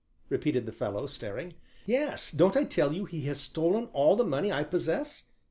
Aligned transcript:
repeated 0.29 0.65
the 0.65 0.71
fellow, 0.71 1.05
staring. 1.05 1.53
"Yes, 1.85 2.31
don't 2.31 2.57
I 2.57 2.63
tell 2.63 2.91
you 2.91 3.05
he 3.05 3.21
has 3.27 3.39
stolen 3.39 3.85
all 3.93 4.15
the 4.15 4.23
money 4.23 4.51
I 4.51 4.63
possess?" 4.63 5.25